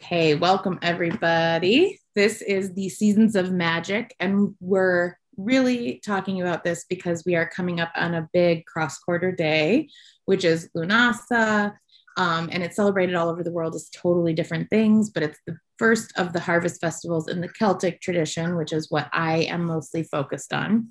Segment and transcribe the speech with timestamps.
[0.00, 2.00] Okay, welcome everybody.
[2.14, 7.48] This is the Seasons of Magic, and we're really talking about this because we are
[7.48, 9.88] coming up on a big cross quarter day,
[10.24, 11.74] which is Lunasa.
[12.16, 15.56] Um, and it's celebrated all over the world as totally different things, but it's the
[15.78, 20.02] first of the harvest festivals in the Celtic tradition, which is what I am mostly
[20.02, 20.88] focused on.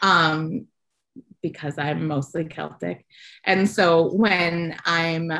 [0.00, 0.66] Um,
[1.42, 3.04] because I'm mostly Celtic.
[3.44, 5.30] And so when I'm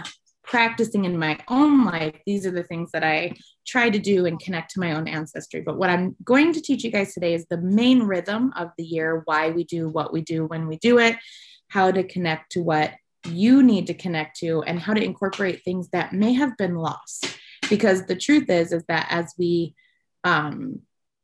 [0.45, 3.35] practicing in my own life, these are the things that I
[3.67, 5.61] try to do and connect to my own ancestry.
[5.61, 8.85] But what I'm going to teach you guys today is the main rhythm of the
[8.85, 11.17] year, why we do what we do when we do it,
[11.69, 12.93] how to connect to what
[13.29, 17.39] you need to connect to, and how to incorporate things that may have been lost.
[17.71, 19.75] Because the truth is, is that as we
[20.25, 20.81] um,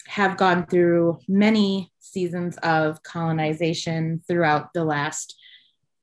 [0.07, 5.37] have gone through many seasons of colonization throughout the last,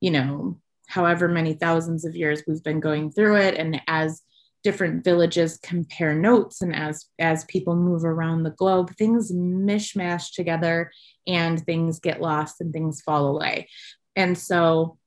[0.02, 0.60] you know,
[0.96, 3.56] however many thousands of years we've been going through it.
[3.56, 4.22] And as
[4.64, 10.92] different villages compare notes and as as people move around the globe things mishmash together
[11.28, 13.68] and things get lost and things fall away.
[14.16, 14.98] And so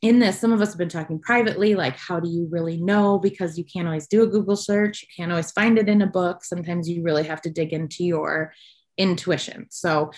[0.00, 3.18] in this some of us have been talking privately like how do you really know?
[3.18, 5.02] Because you can't always do a google search.
[5.02, 6.44] You can't always find it in a book.
[6.44, 8.54] Sometimes you really have to dig into your
[8.96, 9.66] intuition.
[9.70, 10.12] So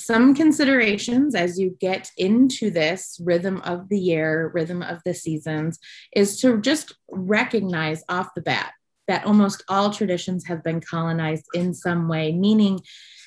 [0.00, 5.78] some considerations as you get into this rhythm of the year, rhythm of the seasons,
[6.14, 8.72] is to just recognize off the bat
[9.08, 12.80] that almost all traditions have been colonized in some way, meaning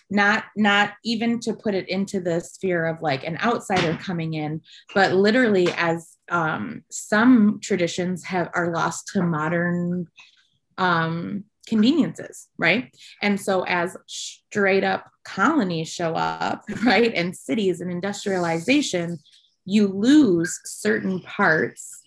[0.10, 4.62] not not even to put it into the sphere of like an outsider coming in
[4.94, 10.06] but literally as um, some traditions have are lost to modern
[10.78, 12.96] um, conveniences, right?
[13.22, 19.20] And so as straight up colonies show up, right, and cities and industrialization,
[19.66, 22.02] you lose certain parts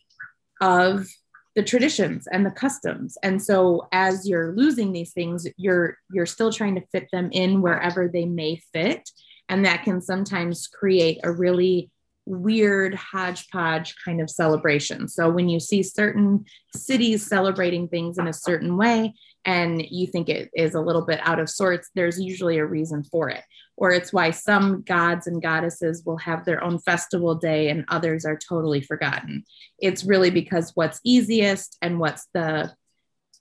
[0.61, 1.07] of
[1.55, 3.17] the traditions and the customs.
[3.23, 7.63] And so as you're losing these things, you're you're still trying to fit them in
[7.63, 9.11] wherever they may fit,
[9.49, 11.91] and that can sometimes create a really
[12.27, 15.09] weird hodgepodge kind of celebration.
[15.09, 16.45] So when you see certain
[16.75, 19.15] cities celebrating things in a certain way,
[19.47, 23.05] and you think it is a little bit out of sorts, there's usually a reason
[23.05, 23.45] for it.
[23.77, 28.25] Or it's why some gods and goddesses will have their own festival day and others
[28.25, 29.45] are totally forgotten.
[29.79, 32.75] It's really because what's easiest and what's the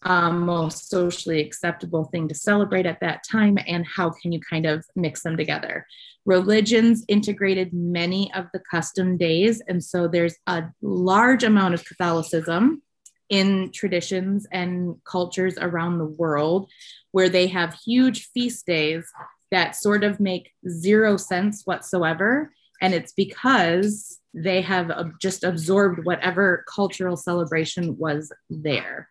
[0.03, 4.67] um, most socially acceptable thing to celebrate at that time, and how can you kind
[4.67, 5.87] of mix them together.
[6.25, 12.83] Religions integrated many of the custom days, and so there's a large amount of Catholicism
[13.29, 16.69] in traditions and cultures around the world
[17.11, 19.05] where they have huge feast days
[19.51, 22.51] that sort of make zero sense whatsoever.
[22.81, 29.07] And it's because they have just absorbed whatever cultural celebration was there.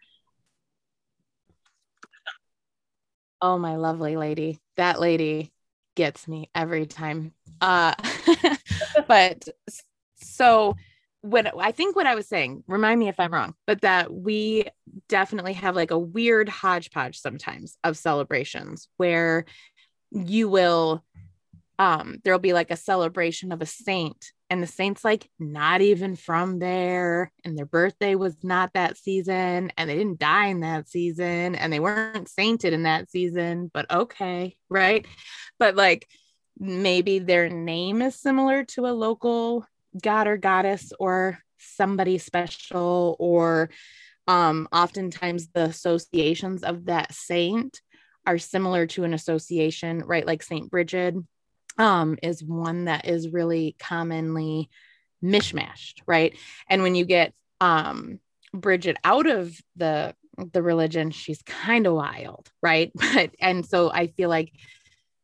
[3.41, 4.59] Oh, my lovely lady.
[4.77, 5.53] That lady
[5.95, 7.33] gets me every time.
[7.61, 7.95] Uh,
[9.09, 9.49] but
[10.17, 10.77] so
[11.25, 14.67] when I think what I was saying, remind me if I'm wrong, but that we
[15.09, 19.47] definitely have like a weird hodgepodge sometimes of celebrations where
[20.11, 21.03] you will
[21.79, 26.15] um there'll be like a celebration of a saint and the saint's like not even
[26.15, 30.89] from there and their birthday was not that season and they didn't die in that
[30.89, 35.07] season and they weren't sainted in that season but okay right?
[35.59, 36.07] But like
[36.59, 39.67] maybe their name is similar to a local
[40.03, 43.71] god or goddess or somebody special or
[44.27, 47.81] um, oftentimes the associations of that saint
[48.27, 50.27] are similar to an association right?
[50.27, 51.15] Like saint bridget
[51.77, 54.71] um, is one that is really commonly
[55.23, 56.37] mishmashed right?
[56.69, 58.21] And when you get um,
[58.53, 60.15] bridget out of the
[60.53, 62.91] the religion she's kind of wild right?
[63.15, 64.53] But and so i feel like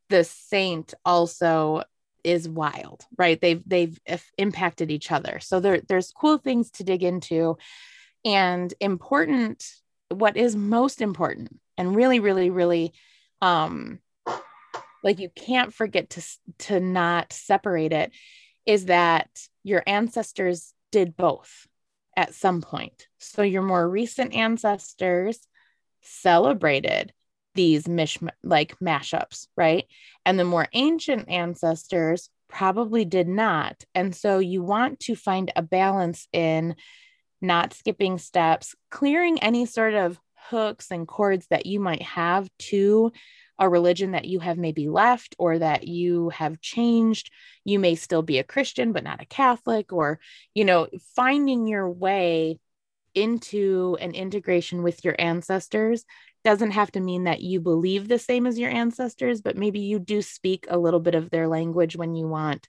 [0.08, 1.82] the saint also
[2.24, 3.40] is wild, right?
[3.40, 3.98] They've they've
[4.38, 5.40] impacted each other.
[5.40, 7.56] So there there's cool things to dig into
[8.24, 9.64] and important
[10.10, 12.92] what is most important and really really really
[13.40, 14.00] um
[15.02, 16.22] like you can't forget to
[16.58, 18.12] to not separate it
[18.66, 19.28] is that
[19.62, 21.66] your ancestors did both
[22.16, 23.06] at some point.
[23.18, 25.38] So your more recent ancestors
[26.02, 27.12] celebrated
[27.60, 29.84] these mish like mashups, right?
[30.24, 33.84] And the more ancient ancestors probably did not.
[33.94, 36.74] And so you want to find a balance in
[37.42, 40.18] not skipping steps, clearing any sort of
[40.48, 43.12] hooks and cords that you might have to
[43.58, 47.30] a religion that you have maybe left or that you have changed.
[47.66, 50.18] You may still be a Christian, but not a Catholic, or,
[50.54, 52.58] you know, finding your way
[53.14, 56.06] into an integration with your ancestors
[56.44, 59.98] doesn't have to mean that you believe the same as your ancestors, but maybe you
[59.98, 62.68] do speak a little bit of their language when you want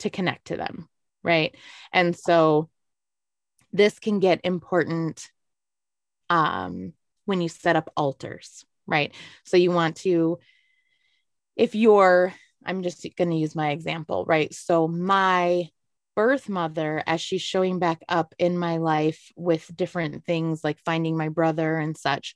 [0.00, 0.88] to connect to them.
[1.22, 1.56] Right.
[1.92, 2.68] And so
[3.72, 5.30] this can get important
[6.30, 6.92] um,
[7.24, 8.64] when you set up altars.
[8.86, 9.14] Right.
[9.44, 10.38] So you want to,
[11.56, 12.32] if you're,
[12.64, 14.24] I'm just going to use my example.
[14.24, 14.52] Right.
[14.54, 15.70] So my
[16.14, 21.16] birth mother as she's showing back up in my life with different things like finding
[21.16, 22.34] my brother and such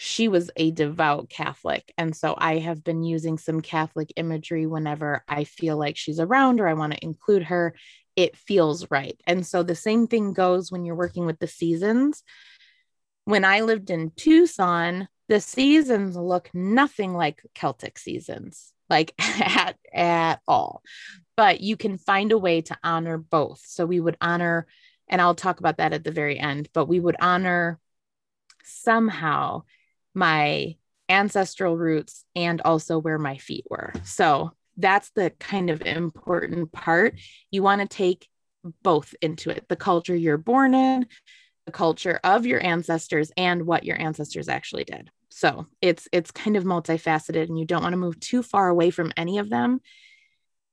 [0.00, 1.92] she was a devout Catholic.
[1.98, 6.60] And so I have been using some Catholic imagery whenever I feel like she's around
[6.60, 7.74] or I want to include her.
[8.14, 9.20] It feels right.
[9.26, 12.22] And so the same thing goes when you're working with the seasons.
[13.24, 20.40] When I lived in Tucson, the seasons look nothing like Celtic seasons, like at, at
[20.46, 20.80] all.
[21.36, 23.62] But you can find a way to honor both.
[23.66, 24.68] So we would honor,
[25.08, 27.80] and I'll talk about that at the very end, but we would honor
[28.62, 29.64] somehow
[30.14, 30.76] my
[31.08, 33.92] ancestral roots and also where my feet were.
[34.04, 37.18] So that's the kind of important part.
[37.50, 38.28] You want to take
[38.82, 41.06] both into it the culture you're born in,
[41.66, 45.10] the culture of your ancestors, and what your ancestors actually did.
[45.30, 48.90] So it's it's kind of multifaceted and you don't want to move too far away
[48.90, 49.80] from any of them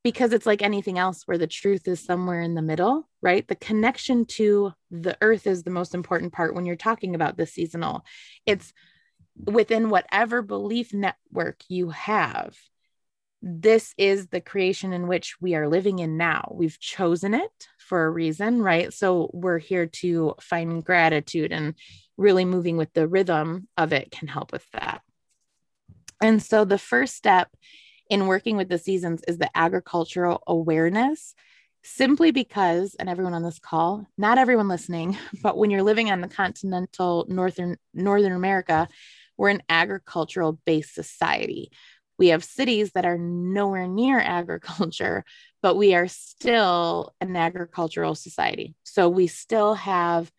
[0.04, 3.48] because it's like anything else where the truth is somewhere in the middle, right?
[3.48, 7.48] The connection to the earth is the most important part when you're talking about the
[7.48, 8.06] seasonal.
[8.46, 8.72] It's
[9.44, 12.56] within whatever belief network you have,
[13.42, 16.52] this is the creation in which we are living in now.
[16.52, 18.92] We've chosen it for a reason, right?
[18.94, 21.76] So we're here to find gratitude and
[22.18, 25.02] really moving with the rhythm of it can help with that.
[26.22, 27.50] And so the first step
[28.10, 31.36] in working with the seasons is the agricultural awareness
[31.84, 36.20] simply because and everyone on this call not everyone listening but when you're living on
[36.20, 38.88] the continental northern northern america
[39.38, 41.72] we're an agricultural based society.
[42.18, 45.26] We have cities that are nowhere near agriculture,
[45.62, 48.76] but we are still an agricultural society.
[48.84, 50.32] So we still have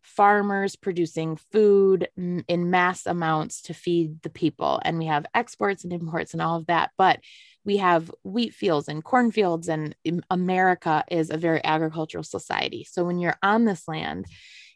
[0.00, 4.80] farmers producing food in mass amounts to feed the people.
[4.84, 6.90] And we have exports and imports and all of that.
[6.98, 7.20] But
[7.64, 9.94] we have wheat fields and cornfields, and
[10.28, 12.84] America is a very agricultural society.
[12.90, 14.26] So when you're on this land,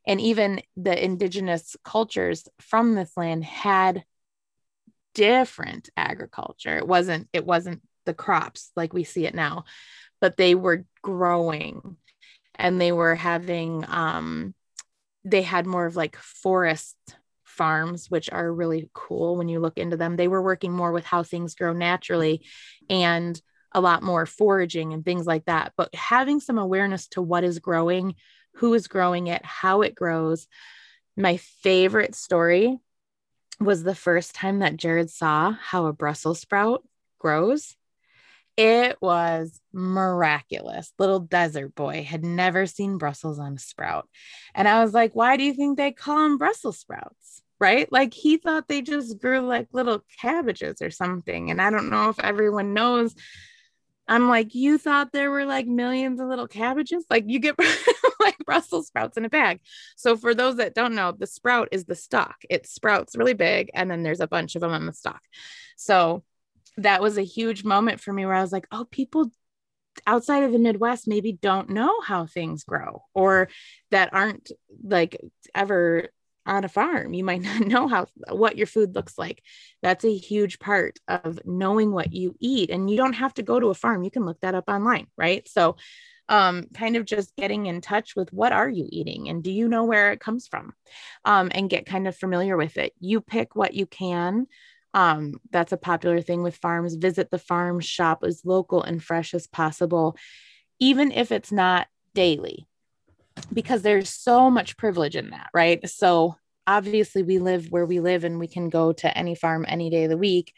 [0.06, 4.04] and even the indigenous cultures from this land had
[5.14, 6.76] different agriculture.
[6.76, 9.64] It wasn't it wasn't the crops like we see it now
[10.20, 11.96] but they were growing
[12.54, 14.54] and they were having um
[15.24, 16.96] they had more of like forest
[17.44, 20.16] farms which are really cool when you look into them.
[20.16, 22.44] They were working more with how things grow naturally
[22.88, 23.40] and
[23.72, 25.72] a lot more foraging and things like that.
[25.76, 28.14] But having some awareness to what is growing
[28.56, 30.46] who is growing it, how it grows.
[31.16, 32.78] My favorite story
[33.60, 36.82] was the first time that Jared saw how a Brussels sprout
[37.18, 37.76] grows.
[38.56, 40.92] It was miraculous.
[40.98, 44.08] Little desert boy had never seen Brussels on a sprout.
[44.54, 47.42] And I was like, why do you think they call them Brussels sprouts?
[47.58, 47.90] Right?
[47.90, 51.50] Like he thought they just grew like little cabbages or something.
[51.50, 53.14] And I don't know if everyone knows.
[54.08, 57.04] I'm like, you thought there were like millions of little cabbages?
[57.10, 57.56] Like you get
[58.38, 59.60] like Brussels sprouts in a bag.
[59.96, 62.36] So for those that don't know, the sprout is the stalk.
[62.50, 65.20] It sprouts really big and then there's a bunch of them on the stalk.
[65.76, 66.24] So
[66.76, 69.30] that was a huge moment for me where I was like, oh, people
[70.06, 73.48] outside of the Midwest maybe don't know how things grow or
[73.90, 74.50] that aren't
[74.82, 75.18] like
[75.54, 76.10] ever
[76.44, 77.14] on a farm.
[77.14, 79.42] You might not know how what your food looks like.
[79.82, 82.70] That's a huge part of knowing what you eat.
[82.70, 84.02] And you don't have to go to a farm.
[84.02, 85.48] You can look that up online, right?
[85.48, 85.76] So
[86.28, 89.68] um, kind of just getting in touch with what are you eating and do you
[89.68, 90.72] know where it comes from?
[91.24, 92.92] Um, and get kind of familiar with it.
[92.98, 94.46] You pick what you can.
[94.94, 96.94] Um, that's a popular thing with farms.
[96.94, 100.16] Visit the farm shop as local and fresh as possible
[100.78, 102.66] even if it's not daily
[103.52, 105.88] because there's so much privilege in that right?
[105.88, 109.90] So obviously we live where we live and we can go to any farm any
[109.90, 110.52] day of the week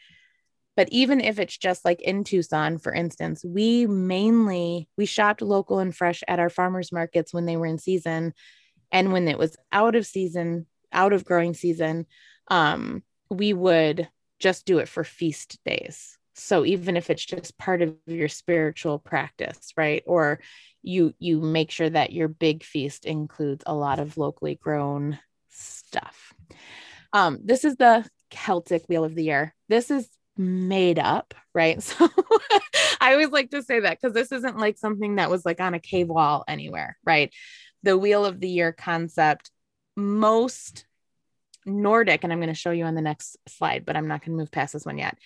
[0.79, 5.79] but even if it's just like in Tucson, for instance, we mainly we shopped local
[5.79, 8.33] and fresh at our farmers markets when they were in season.
[8.89, 12.05] And when it was out of season, out of growing season,
[12.47, 14.07] um, we would
[14.39, 16.17] just do it for feast days.
[16.35, 20.01] So even if it's just part of your spiritual practice, right?
[20.05, 20.39] Or
[20.81, 25.19] you you make sure that your big feast includes a lot of locally grown
[25.49, 26.33] stuff.
[27.11, 29.53] Um, this is the Celtic Wheel of the Year.
[29.67, 30.07] This is
[30.39, 31.81] made up, right?
[31.99, 32.09] So
[33.01, 35.73] I always like to say that because this isn't like something that was like on
[35.73, 37.31] a cave wall anywhere, right?
[37.83, 39.51] the wheel of the year concept,
[39.95, 40.85] most
[41.65, 44.31] Nordic, and I'm going to show you on the next slide, but I'm not going
[44.31, 45.17] to move past this one yet.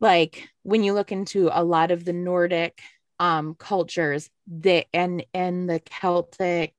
[0.00, 2.80] Like when you look into a lot of the Nordic
[3.18, 6.74] um, cultures, the and and the Celtic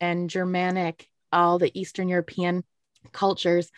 [0.00, 2.64] and Germanic, all the Eastern European
[3.12, 3.70] cultures,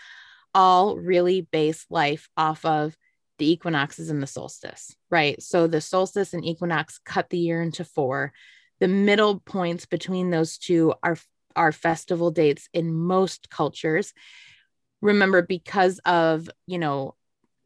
[0.54, 2.96] all really base life off of
[3.38, 5.42] the equinoxes and the solstice, right?
[5.42, 8.32] So the solstice and equinox cut the year into four.
[8.80, 11.16] The middle points between those two are
[11.56, 14.12] are festival dates in most cultures.
[15.02, 17.16] Remember, because of, you know,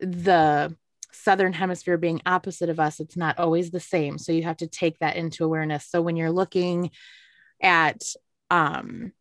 [0.00, 0.74] the
[1.12, 4.18] southern hemisphere being opposite of us, it's not always the same.
[4.18, 5.86] So you have to take that into awareness.
[5.86, 6.90] So when you're looking
[7.60, 8.02] at,
[8.50, 9.12] um,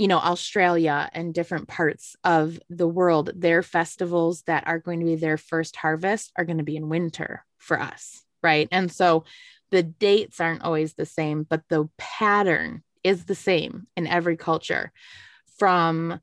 [0.00, 5.04] you know, Australia and different parts of the world, their festivals that are going to
[5.04, 8.24] be their first harvest are going to be in winter for us.
[8.42, 8.66] Right.
[8.72, 9.24] And so
[9.70, 14.90] the dates aren't always the same, but the pattern is the same in every culture
[15.58, 16.18] from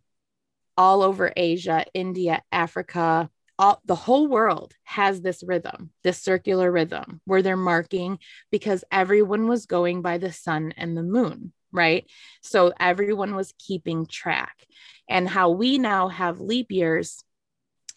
[0.75, 3.29] all over Asia, India, Africa,
[3.59, 8.17] all, the whole world has this rhythm, this circular rhythm where they're marking
[8.49, 12.05] because everyone was going by the sun and the moon, right?
[12.41, 14.65] So everyone was keeping track.
[15.09, 17.23] And how we now have leap years,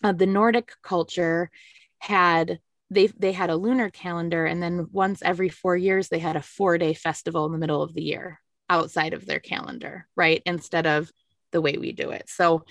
[0.03, 1.51] uh, the Nordic culture
[1.99, 2.61] had
[2.91, 6.41] they they had a lunar calendar and then once every 4 years they had a
[6.41, 10.43] 4-day festival in the middle of the year outside of their calendar, right?
[10.47, 11.11] Instead of
[11.53, 12.29] the way we do it.
[12.29, 12.65] So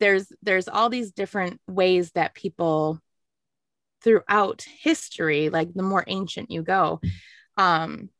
[0.00, 3.00] there's there's all these different ways that people
[4.02, 7.00] throughout history, like the more ancient you go,
[7.56, 8.10] um,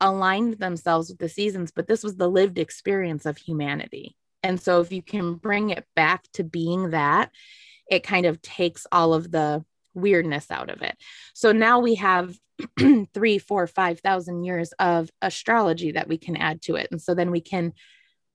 [0.00, 4.16] aligned themselves with the seasons, but this was the lived experience of humanity.
[4.42, 7.30] And so if you can bring it back to being that,
[7.90, 9.64] it kind of takes all of the
[9.94, 10.96] weirdness out of it.
[11.34, 12.34] So now we have
[13.14, 16.88] three, four, five thousand years of astrology that we can add to it.
[16.90, 17.72] And so then we can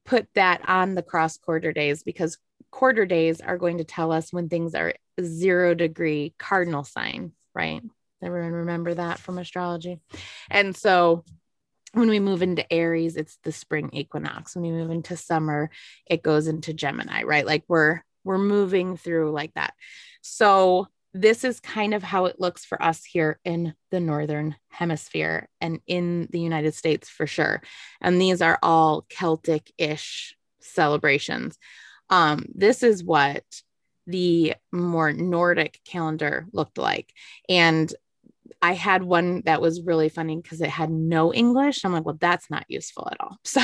[0.05, 2.37] put that on the cross quarter days because
[2.71, 7.81] quarter days are going to tell us when things are zero degree cardinal sign, right?
[8.21, 9.99] Everyone remember that from astrology.
[10.49, 11.23] And so
[11.95, 14.55] when we move into Aries, it's the spring equinox.
[14.55, 15.69] When we move into summer,
[16.05, 17.45] it goes into Gemini, right?
[17.45, 19.73] Like we're we're moving through like that.
[20.21, 25.47] So this is kind of how it looks for us here in the northern hemisphere
[25.61, 27.61] and in the United States for sure.
[28.01, 31.57] And these are all Celtic-ish celebrations.
[32.09, 33.45] Um, this is what
[34.07, 37.13] the more Nordic calendar looked like.
[37.47, 37.93] And
[38.61, 41.83] I had one that was really funny because it had no English.
[41.83, 43.37] I'm like, well, that's not useful at all.
[43.45, 43.61] So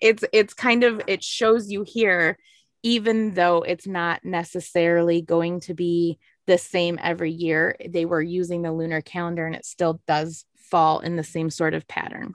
[0.00, 2.38] it's it's kind of it shows you here,
[2.82, 7.76] even though it's not necessarily going to be the same every year.
[7.88, 11.74] They were using the lunar calendar and it still does fall in the same sort
[11.74, 12.34] of pattern.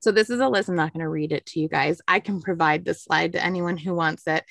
[0.00, 0.68] So this is a list.
[0.68, 2.00] I'm not going to read it to you guys.
[2.06, 4.44] I can provide the slide to anyone who wants it.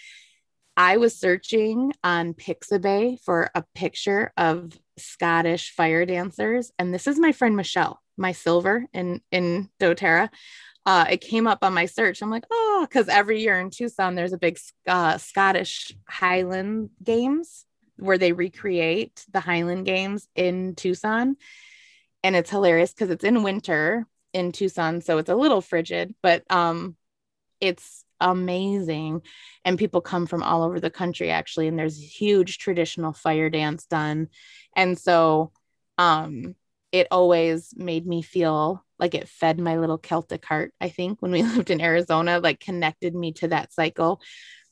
[0.76, 7.20] I was searching on Pixabay for a picture of Scottish fire dancers, and this is
[7.20, 10.30] my friend Michelle, my silver in in DoTerra.
[10.86, 12.22] Uh, it came up on my search.
[12.22, 17.66] I'm like, oh, because every year in Tucson there's a big uh, Scottish Highland Games,
[17.98, 21.38] where they recreate the Highland Games in Tucson.
[22.24, 26.44] And it's hilarious because it's in winter in Tucson, so it's a little frigid, but
[26.50, 26.96] um,
[27.60, 29.22] it's amazing.
[29.66, 33.86] And people come from all over the country actually, and there's huge traditional fire dance
[33.86, 34.30] done.
[34.76, 35.52] And so
[35.98, 36.56] um,
[36.92, 41.32] it always made me feel like it fed my little Celtic heart, I think, when
[41.32, 44.22] we lived in Arizona, like connected me to that cycle.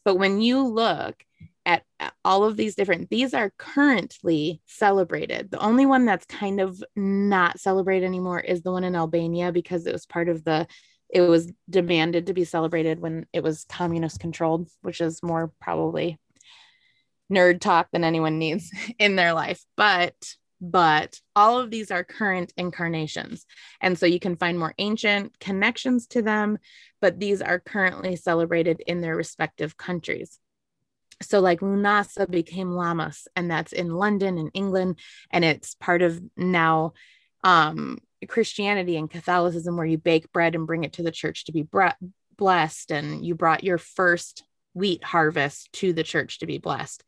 [0.03, 1.23] But when you look
[1.65, 1.83] at
[2.25, 7.59] all of these different these are currently celebrated the only one that's kind of not
[7.59, 10.65] celebrated anymore is the one in albania because it was part of the
[11.11, 16.19] it was demanded to be celebrated when it was communist controlled which is more probably
[17.31, 19.63] nerd talk than anyone needs in their life.
[19.75, 20.15] But
[20.63, 23.47] but all of these are current incarnations.
[23.81, 26.59] And so you can find more ancient connections to them
[27.01, 30.39] but these are currently celebrated in their respective countries.
[31.21, 34.99] So like Lunasa became Lammas, and that's in London in England,
[35.31, 36.93] and it's part of now
[37.43, 37.97] um,
[38.27, 41.63] Christianity and Catholicism, where you bake bread and bring it to the church to be
[41.63, 41.87] bre-
[42.37, 47.03] blessed, and you brought your first wheat harvest to the church to be blessed.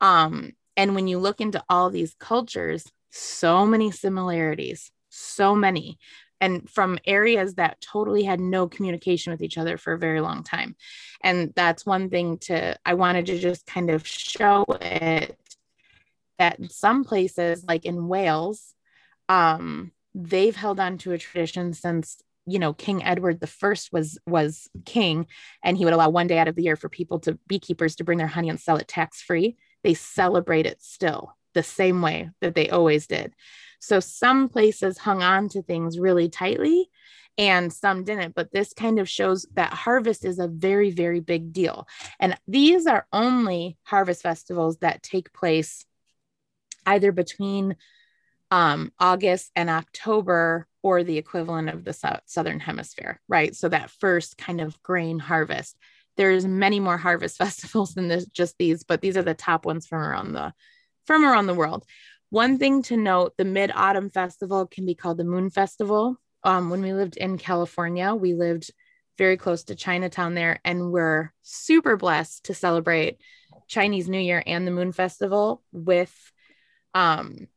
[0.00, 5.98] Um, and when you look into all these cultures, so many similarities, so many
[6.40, 10.44] and from areas that totally had no communication with each other for a very long
[10.44, 10.76] time.
[11.22, 15.36] And that's one thing to, I wanted to just kind of show it
[16.38, 18.74] that in some places, like in Wales,
[19.28, 24.18] um, they've held on to a tradition since you know king edward the first was
[24.26, 25.26] was king
[25.62, 28.04] and he would allow one day out of the year for people to beekeepers to
[28.04, 32.30] bring their honey and sell it tax free they celebrate it still the same way
[32.40, 33.34] that they always did.
[33.80, 36.90] So some places hung on to things really tightly
[37.36, 41.52] and some didn't but this kind of shows that harvest is a very very big
[41.52, 41.86] deal.
[42.18, 45.84] And these are only harvest festivals that take place
[46.86, 47.76] either between
[48.50, 53.54] um, August and October or the equivalent of the so- southern hemisphere, right?
[53.54, 55.76] So that first kind of grain harvest.
[56.16, 59.86] There's many more harvest festivals than this, just these, but these are the top ones
[59.86, 60.52] from around the
[61.04, 61.84] from around the world.
[62.30, 66.16] One thing to note: the Mid Autumn Festival can be called the Moon Festival.
[66.44, 68.70] Um, when we lived in California, we lived
[69.16, 73.18] very close to Chinatown there, and we're super blessed to celebrate
[73.66, 76.14] Chinese New Year and the Moon Festival with
[76.94, 77.48] um,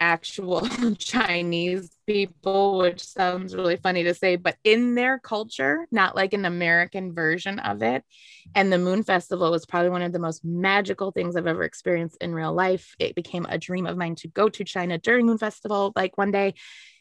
[0.00, 0.66] actual
[0.98, 6.44] Chinese people, which sounds really funny to say, but in their culture, not like an
[6.44, 8.02] American version of it.
[8.54, 12.16] And the Moon Festival was probably one of the most magical things I've ever experienced
[12.20, 12.94] in real life.
[12.98, 16.32] It became a dream of mine to go to China during Moon Festival, like one
[16.32, 16.54] day.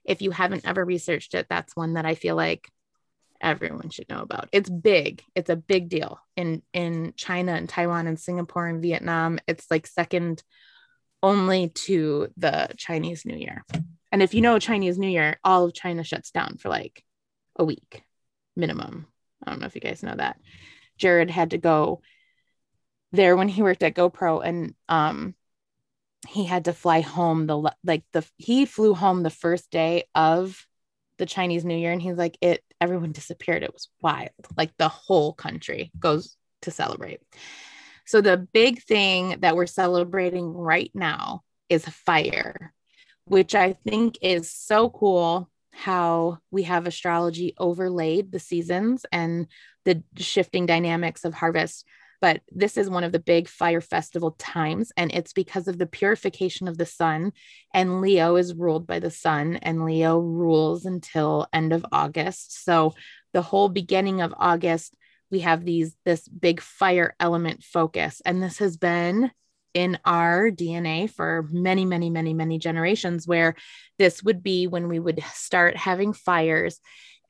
[0.03, 2.67] If you haven't ever researched it, that's one that I feel like
[3.41, 4.49] everyone should know about.
[4.51, 5.23] It's big.
[5.35, 9.39] It's a big deal in in China and Taiwan and Singapore and Vietnam.
[9.47, 10.43] It's like second
[11.21, 13.63] only to the Chinese New Year.
[14.11, 17.03] And if you know Chinese New Year, all of China shuts down for like
[17.55, 18.03] a week
[18.55, 19.07] minimum.
[19.45, 20.39] I don't know if you guys know that.
[20.97, 22.01] Jared had to go
[23.11, 25.33] there when he worked at GoPro and um
[26.27, 30.65] he had to fly home the like the he flew home the first day of
[31.17, 34.89] the Chinese New Year and he's like it everyone disappeared it was wild like the
[34.89, 37.21] whole country goes to celebrate
[38.09, 42.73] so, the big thing that we're celebrating right now is fire,
[43.25, 49.45] which I think is so cool how we have astrology overlaid the seasons and
[49.85, 51.85] the shifting dynamics of harvest.
[52.19, 55.85] But this is one of the big fire festival times, and it's because of the
[55.85, 57.31] purification of the sun.
[57.75, 62.65] And Leo is ruled by the sun, and Leo rules until end of August.
[62.65, 62.95] So
[63.33, 64.95] the whole beginning of August
[65.31, 69.31] we have these this big fire element focus and this has been
[69.73, 73.55] in our DNA for many, many, many, many generations, where
[73.97, 76.79] this would be when we would start having fires.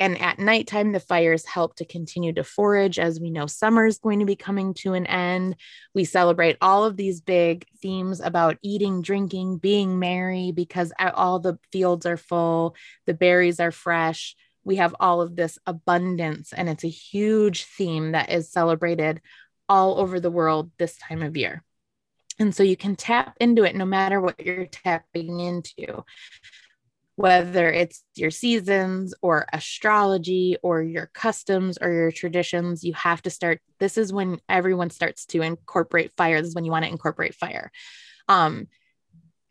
[0.02, 2.98] And at nighttime, the fires help to continue to forage.
[2.98, 5.58] As we know, summer is going to be coming to an end.
[5.94, 11.60] We celebrate all of these big themes about eating, drinking, being merry, because all the
[11.74, 16.84] fields are full, the berries are fresh we have all of this abundance and it's
[16.84, 19.22] a huge theme that is celebrated
[19.68, 21.64] all over the world this time of year.
[22.40, 26.04] And so you can tap into it no matter what you're tapping into
[27.20, 33.30] whether it's your seasons or astrology or your customs or your traditions you have to
[33.30, 36.40] start this is when everyone starts to incorporate fire.
[36.40, 37.74] This is when you want to incorporate fire.
[38.30, 38.70] Um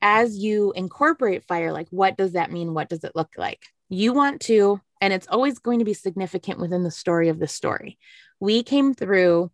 [0.01, 2.73] as you incorporate fire like what does that mean?
[2.73, 3.61] What does it look like?
[3.91, 7.49] You want to and it's always going to be significant within the story of the
[7.49, 7.99] story.
[8.41, 9.51] We came through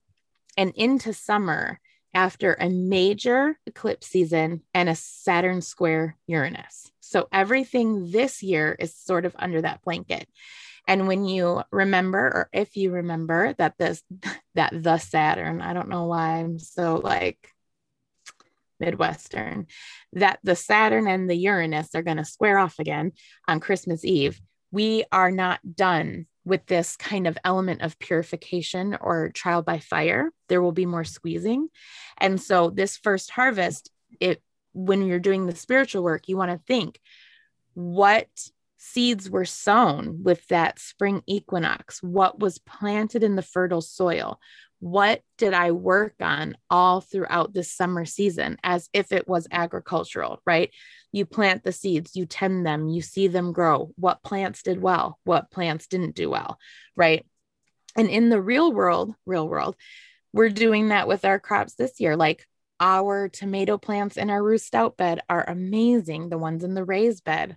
[0.56, 1.80] and into summer
[2.14, 6.90] after a major eclipse season and a Saturn square Uranus.
[7.00, 10.28] So everything this year is sort of under that blanket.
[10.86, 14.02] And when you remember, or if you remember that this,
[14.54, 17.48] that the Saturn, I don't know why I'm so like
[18.78, 19.66] Midwestern,
[20.12, 23.12] that the Saturn and the Uranus are going to square off again
[23.48, 24.40] on Christmas Eve
[24.74, 30.30] we are not done with this kind of element of purification or trial by fire.
[30.48, 31.68] There will be more squeezing.
[32.18, 36.58] And so this first harvest it when you're doing the spiritual work you want to
[36.66, 37.00] think
[37.74, 38.28] what
[38.78, 42.02] seeds were sown with that spring equinox?
[42.02, 44.40] What was planted in the fertile soil
[44.84, 50.42] what did I work on all throughout this summer season as if it was agricultural,
[50.44, 50.72] right?
[51.10, 53.92] You plant the seeds, you tend them, you see them grow.
[53.96, 56.58] What plants did well, what plants didn't do well,
[56.96, 57.24] right?
[57.96, 59.74] And in the real world, real world,
[60.34, 62.14] we're doing that with our crops this year.
[62.14, 62.46] Like
[62.78, 66.28] our tomato plants in our Ruth Stout bed are amazing.
[66.28, 67.56] The ones in the raised bed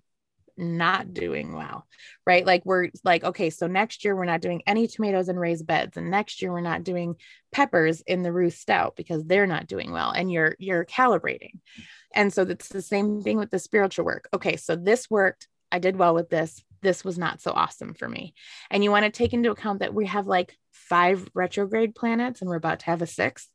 [0.58, 1.88] not doing well,
[2.26, 2.46] right?
[2.46, 5.98] Like we're like, okay, so next year we're not doing any tomatoes in raised beds,
[5.98, 7.15] and next year we're not doing
[7.52, 11.60] peppers in the Ruth Stout because they're not doing well, and you're you're calibrating.
[12.13, 14.28] And so it's the same thing with the spiritual work.
[14.34, 15.48] Okay, so this worked.
[15.72, 16.63] I did well with this.
[16.82, 18.34] This was not so awesome for me.
[18.70, 22.50] And you want to take into account that we have like five retrograde planets and
[22.50, 23.50] we're about to have a sixth.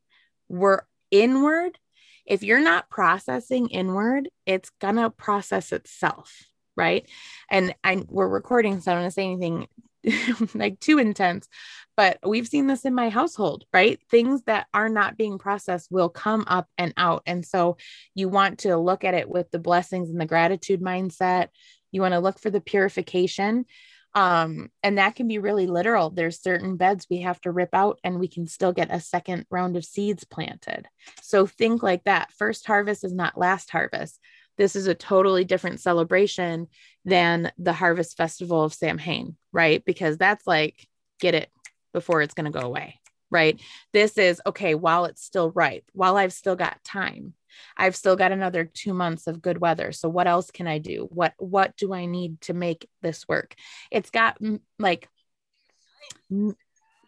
[0.49, 1.79] We're inward.
[2.27, 7.09] If you're not processing inward, it's going to process itself right?
[7.51, 9.69] And I we're recording, so I don't want to say anything
[10.55, 11.49] like too intense,
[11.97, 14.01] but we've seen this in my household, right?
[14.11, 17.23] Things that are not being processed will come up and out.
[17.27, 17.77] And so
[18.15, 21.49] you want to look at it with the blessings and the gratitude mindset.
[21.91, 23.67] You want to look for the purification.
[24.15, 26.11] Um, and that can be really literal.
[26.11, 29.47] There's certain beds we have to rip out and we can still get a second
[29.51, 30.87] round of seeds planted.
[31.23, 32.31] So think like that.
[32.33, 34.21] First harvest is not last harvest.
[34.59, 36.69] This is a totally different celebration
[37.05, 39.85] than the harvest festival of Samhain, right?
[39.85, 40.87] Because that's like,
[41.21, 41.51] get it
[41.93, 43.61] before it's going to go away, right?
[43.93, 47.35] This is okay, while it's still ripe, while I've still got time.
[47.77, 49.93] I've still got another 2 months of good weather.
[49.93, 51.09] So what else can I do?
[51.13, 53.55] What what do I need to make this work?
[53.91, 54.39] It's got
[54.79, 55.09] like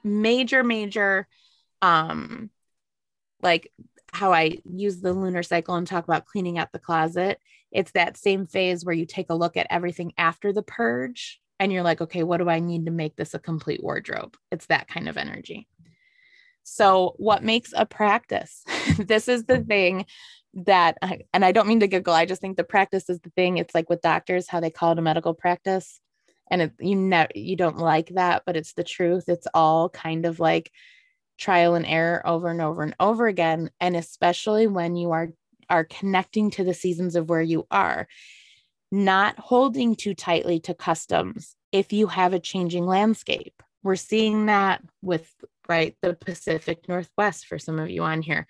[0.03, 1.27] major major
[1.81, 2.51] um
[3.41, 3.73] like
[4.15, 7.41] how I use the lunar cycle and talk about cleaning out the closet.
[7.73, 11.73] It's that same phase where you take a look at everything after the purge and
[11.73, 14.37] you're like, okay, what do I need to make this a complete wardrobe?
[14.51, 15.69] It's that kind of energy.
[16.63, 18.65] So, what makes a practice?
[18.99, 20.07] this is the thing
[20.55, 20.97] that,
[21.33, 23.59] and I don't mean to giggle, I just think the practice is the thing.
[23.59, 26.01] It's like with doctors, how they call it a medical practice.
[26.51, 29.25] And it, you know, you don't like that, but it's the truth.
[29.29, 30.71] It's all kind of like
[31.39, 33.71] trial and error over and over and over again.
[33.81, 35.29] And especially when you are
[35.71, 38.07] are connecting to the seasons of where you are
[38.95, 43.61] not holding too tightly to customs if you have a changing landscape.
[43.83, 45.29] We're seeing that with
[45.69, 48.47] right the Pacific Northwest for some of you on here.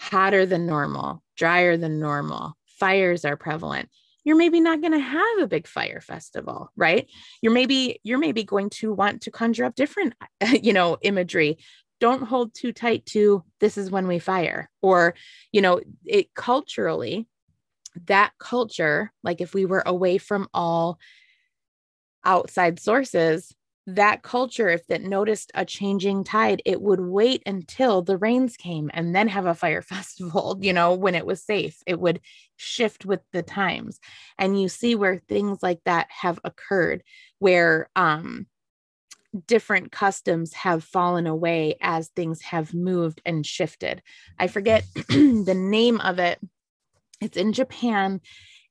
[0.00, 3.88] Hotter than normal, drier than normal, fires are prevalent.
[4.24, 7.08] You're maybe not going to have a big fire festival, right?
[7.40, 10.14] You're maybe you're maybe going to want to conjure up different
[10.62, 11.58] you know imagery
[12.00, 15.14] don't hold too tight to this is when we fire or
[15.52, 17.26] you know it culturally
[18.06, 20.98] that culture, like if we were away from all
[22.24, 23.54] outside sources,
[23.86, 28.90] that culture, if it noticed a changing tide, it would wait until the rains came
[28.92, 31.82] and then have a fire festival, you know, when it was safe.
[31.86, 32.20] It would
[32.56, 33.98] shift with the times.
[34.38, 37.02] And you see where things like that have occurred,
[37.38, 38.46] where um,
[39.46, 44.02] different customs have fallen away as things have moved and shifted.
[44.38, 46.40] I forget the name of it
[47.20, 48.20] it's in Japan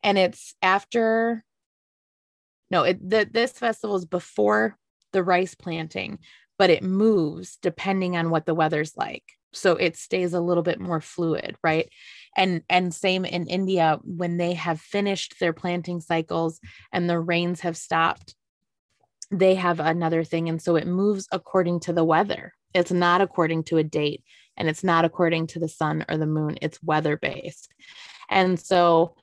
[0.04, 1.44] and it's after
[2.70, 4.78] no, it the, this festival is before
[5.14, 6.20] the rice planting,
[6.58, 9.24] but it moves depending on what the weather's like.
[9.54, 11.90] So it stays a little bit more fluid, right?
[12.36, 16.60] And and same in India when they have finished their planting cycles
[16.92, 18.36] and the rains have stopped,
[19.32, 22.54] they have another thing and so it moves according to the weather.
[22.74, 24.24] It's not according to a date
[24.56, 26.58] and it's not according to the sun or the moon.
[26.62, 27.70] It's weather based.
[28.30, 29.16] And so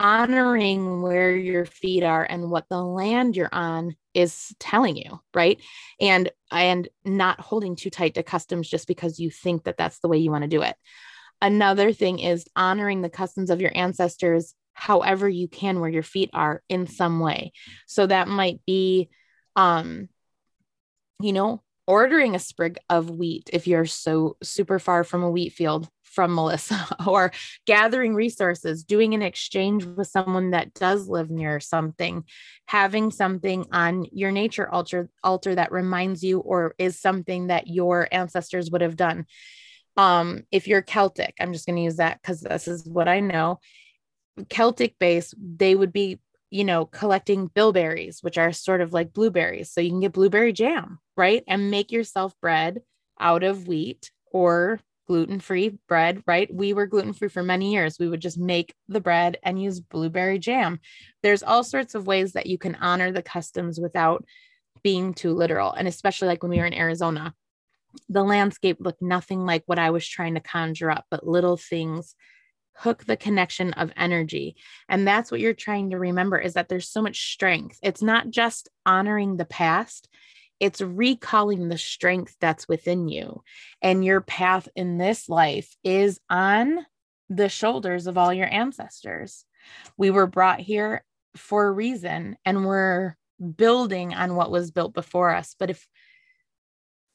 [0.00, 5.60] honoring where your feet are and what the land you're on is telling you right
[6.00, 10.08] and and not holding too tight to customs just because you think that that's the
[10.08, 10.74] way you want to do it
[11.42, 16.30] another thing is honoring the customs of your ancestors however you can where your feet
[16.32, 17.52] are in some way
[17.86, 19.10] so that might be
[19.56, 20.08] um
[21.20, 25.52] you know ordering a sprig of wheat if you're so super far from a wheat
[25.52, 27.32] field from Melissa or
[27.66, 32.24] gathering resources, doing an exchange with someone that does live near something,
[32.66, 38.08] having something on your nature altar altar that reminds you or is something that your
[38.10, 39.26] ancestors would have done.
[39.96, 43.20] Um, if you're Celtic, I'm just going to use that because this is what I
[43.20, 43.60] know.
[44.48, 46.18] Celtic base, they would be,
[46.50, 49.70] you know, collecting bilberries, which are sort of like blueberries.
[49.72, 51.44] So you can get blueberry jam, right?
[51.46, 52.82] And make yourself bread
[53.18, 56.52] out of wheat or gluten free bread, right?
[56.52, 57.98] We were gluten free for many years.
[57.98, 60.80] We would just make the bread and use blueberry jam.
[61.22, 64.24] There's all sorts of ways that you can honor the customs without
[64.82, 65.72] being too literal.
[65.72, 67.34] And especially like when we were in Arizona,
[68.08, 72.14] the landscape looked nothing like what I was trying to conjure up, but little things
[72.80, 74.56] hook the connection of energy.
[74.88, 77.78] And that's what you're trying to remember is that there's so much strength.
[77.82, 80.08] It's not just honoring the past,
[80.60, 83.42] it's recalling the strength that's within you.
[83.82, 86.86] And your path in this life is on
[87.28, 89.44] the shoulders of all your ancestors.
[89.96, 91.04] We were brought here
[91.36, 93.16] for a reason and we're
[93.56, 95.54] building on what was built before us.
[95.58, 95.86] But if,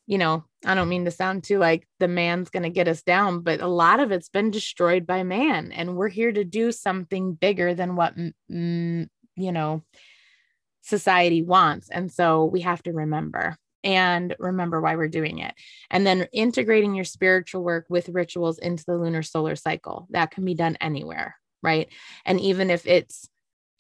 [0.08, 3.02] you know, I don't mean to sound too like the man's going to get us
[3.02, 5.72] down, but a lot of it's been destroyed by man.
[5.72, 9.84] And we're here to do something bigger than what, mm, you know,
[10.82, 11.90] society wants.
[11.90, 15.54] And so we have to remember and remember why we're doing it.
[15.90, 20.08] And then integrating your spiritual work with rituals into the lunar solar cycle.
[20.12, 21.90] That can be done anywhere, right?
[22.26, 23.28] And even if it's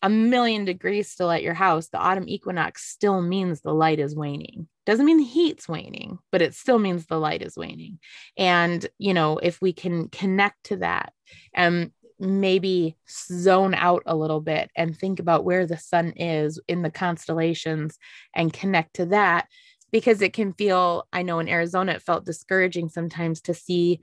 [0.01, 4.15] a million degrees still at your house, the autumn equinox still means the light is
[4.15, 4.67] waning.
[4.86, 8.00] Doesn't mean the heat's waning, but it still means the light is waning.
[8.38, 11.13] And, you know, if we can connect to that
[11.54, 16.82] and maybe zone out a little bit and think about where the sun is in
[16.82, 17.98] the constellations
[18.34, 19.48] and connect to that,
[19.91, 24.02] because it can feel, I know in Arizona, it felt discouraging sometimes to see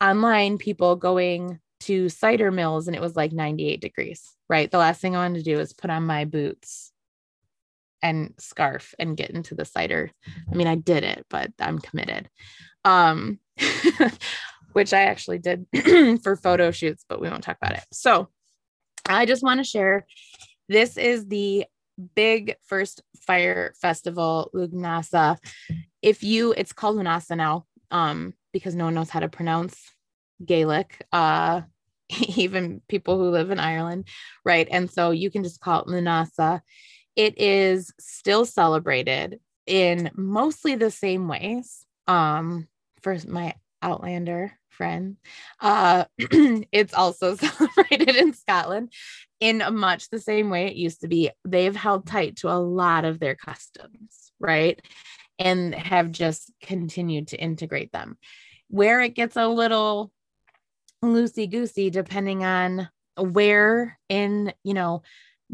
[0.00, 4.70] online people going to cider mills and it was like 98 degrees, right?
[4.70, 6.92] The last thing I wanted to do is put on my boots
[8.04, 10.10] and scarf and get into the cider.
[10.52, 12.28] I mean, I did it, but I'm committed.
[12.84, 13.40] Um,
[14.72, 15.66] which I actually did
[16.22, 17.84] for photo shoots, but we won't talk about it.
[17.92, 18.28] So
[19.08, 20.04] I just want to share
[20.68, 21.64] this is the
[22.14, 25.38] big first fire festival, Lughnasadh.
[26.02, 29.80] If you, it's called Lughnasadh now, um, because no one knows how to pronounce
[30.44, 31.62] Gaelic, uh,
[32.36, 34.08] even people who live in Ireland,
[34.44, 34.68] right?
[34.70, 36.60] And so you can just call it Lughnasadh.
[37.16, 41.84] It is still celebrated in mostly the same ways.
[42.06, 42.68] Um,
[43.02, 45.16] for my Outlander friend,
[45.60, 48.92] uh, it's also celebrated in Scotland
[49.40, 51.30] in much the same way it used to be.
[51.44, 54.80] They've held tight to a lot of their customs, right?
[55.38, 58.16] And have just continued to integrate them.
[58.68, 60.10] Where it gets a little
[61.04, 65.02] loosey goosey, depending on where in, you know,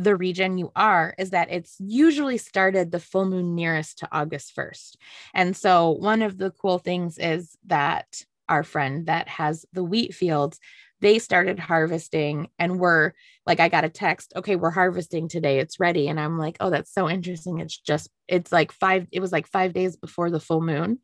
[0.00, 4.56] the region you are is that it's usually started the full moon nearest to August
[4.56, 4.96] 1st.
[5.34, 8.06] And so one of the cool things is that
[8.48, 10.58] our friend that has the wheat fields,
[11.02, 13.12] they started harvesting and we're
[13.44, 15.58] like, I got a text, okay, we're harvesting today.
[15.58, 16.08] It's ready.
[16.08, 17.60] And I'm like, oh, that's so interesting.
[17.60, 20.98] It's just, it's like five, it was like five days before the full moon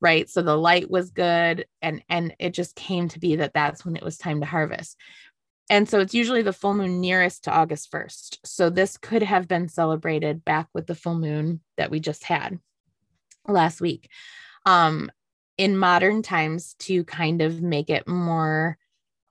[0.00, 3.84] right so the light was good and and it just came to be that that's
[3.84, 4.96] when it was time to harvest
[5.70, 8.38] and so it's usually the full moon nearest to August 1st.
[8.44, 12.58] So this could have been celebrated back with the full moon that we just had
[13.46, 14.08] last week.
[14.64, 15.10] Um,
[15.56, 18.78] in modern times to kind of make it more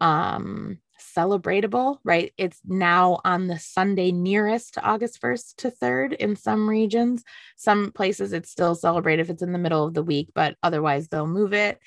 [0.01, 2.33] um, celebratable, right?
[2.37, 7.23] It's now on the Sunday nearest to August 1st to 3rd in some regions.
[7.55, 11.07] Some places it's still celebrated if it's in the middle of the week, but otherwise
[11.07, 11.79] they'll move it.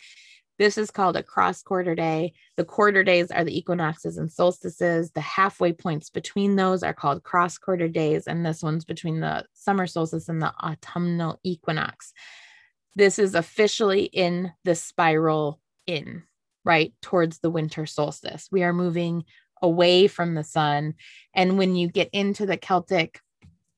[0.61, 2.35] This is called a cross quarter day.
[2.59, 5.11] The quarter days are the equinoxes and solstices.
[5.11, 8.27] The halfway points between those are called cross quarter days.
[8.27, 12.13] And this one's between the summer solstice and the autumnal equinox.
[12.95, 16.25] This is officially in the spiral in,
[16.63, 18.51] right, towards the winter solstice.
[18.53, 19.25] We are moving
[19.63, 20.93] away from the sun.
[21.33, 23.19] And when you get into the Celtic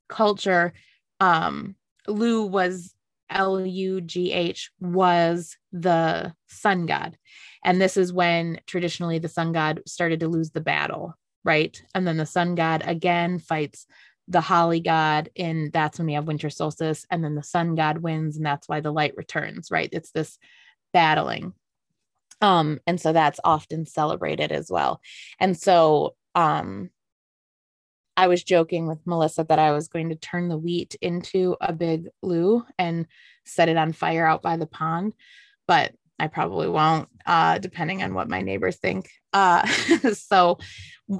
[0.08, 0.72] culture,
[1.20, 1.76] um,
[2.08, 2.92] Lugh was
[3.32, 7.16] L U G H was the sun god.
[7.64, 11.14] And this is when traditionally the sun god started to lose the battle,
[11.44, 11.80] right?
[11.94, 13.86] And then the sun god again fights
[14.28, 17.06] the holly god, and that's when we have winter solstice.
[17.10, 19.88] And then the sun god wins, and that's why the light returns, right?
[19.92, 20.38] It's this
[20.92, 21.54] battling.
[22.40, 25.00] Um, and so that's often celebrated as well.
[25.38, 26.90] And so um
[28.16, 31.72] I was joking with Melissa that I was going to turn the wheat into a
[31.72, 33.06] big Lugh and
[33.44, 35.14] set it on fire out by the pond,
[35.66, 39.10] but I probably won't, uh, depending on what my neighbors think.
[39.32, 39.66] Uh,
[40.12, 40.58] so,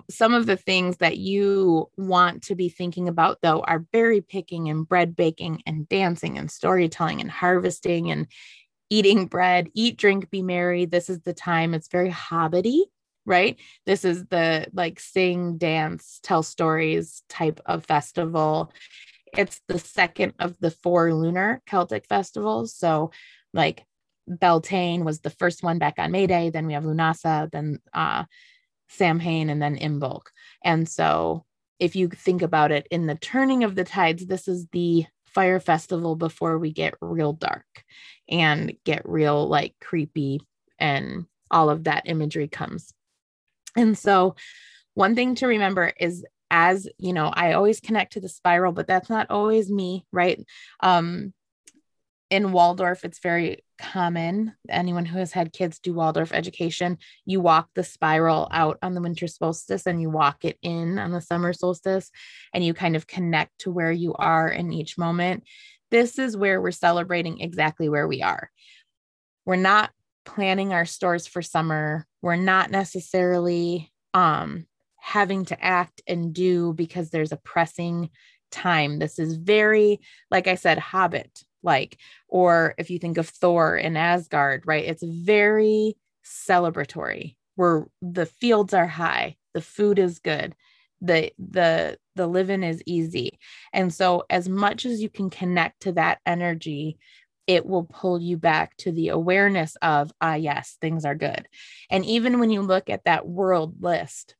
[0.09, 4.69] some of the things that you want to be thinking about, though, are berry picking
[4.69, 8.27] and bread baking and dancing and storytelling and harvesting and
[8.91, 10.85] eating bread, eat, drink, be merry.
[10.85, 11.75] This is the time.
[11.75, 12.83] It's very hobbity
[13.25, 13.59] right?
[13.87, 18.73] This is the like sing, dance, tell stories type of festival.
[19.37, 22.75] It's the second of the four lunar Celtic festivals.
[22.75, 23.11] So,
[23.55, 23.85] like
[24.27, 26.51] Beltane was the first one back on May Day.
[26.51, 28.25] Then we have Lunasa, then uh,
[28.89, 30.23] Samhain, and then Imbolc.
[30.65, 31.45] And so,
[31.79, 35.61] if you think about it in the turning of the tides, this is the fire
[35.61, 37.65] festival before we get real dark
[38.29, 40.41] and get real like creepy
[40.79, 42.93] and all of that imagery comes
[43.77, 44.37] and so,
[44.95, 48.87] one thing to remember is as you know, I always connect to the spiral, but
[48.87, 50.45] that's not always me, right?
[50.81, 51.33] Um,
[52.29, 54.55] in Waldorf, it's very common.
[54.69, 59.01] Anyone who has had kids do Waldorf education, you walk the spiral out on the
[59.01, 62.11] winter solstice and you walk it in on the summer solstice,
[62.55, 65.45] and you kind of connect to where you are in each moment.
[65.91, 68.51] This is where we're celebrating exactly where we are.
[69.45, 69.91] We're not
[70.25, 72.07] planning our stores for summer.
[72.21, 78.11] We're not necessarily um, having to act and do because there's a pressing
[78.51, 78.99] time.
[78.99, 83.97] This is very, like I said, Hobbit like, or if you think of Thor in
[83.97, 84.85] Asgard, right?
[84.85, 90.55] It's very celebratory where the fields are high, the food is good,
[91.03, 93.39] the the the living is easy
[93.73, 96.97] and so as much as you can connect to that energy
[97.47, 101.49] it will pull you back to the awareness of ah yes things are good
[101.91, 104.35] and even when you look at that world list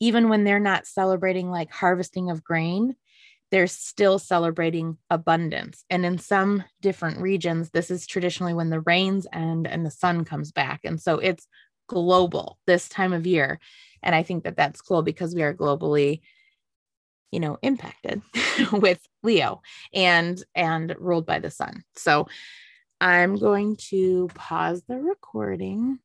[0.00, 2.94] even when they're not celebrating like harvesting of grain
[3.50, 5.84] they're still celebrating abundance.
[5.88, 10.24] And in some different regions, this is traditionally when the rains end and the sun
[10.24, 10.80] comes back.
[10.84, 11.46] And so it's
[11.88, 13.58] global this time of year.
[14.02, 16.20] And I think that that's cool because we are globally
[17.32, 18.22] you know impacted
[18.72, 19.60] with leo
[19.94, 21.84] and and ruled by the sun.
[21.96, 22.26] So
[23.00, 25.98] i'm going to pause the recording